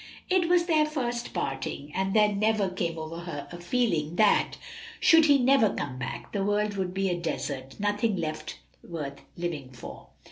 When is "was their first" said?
0.49-1.31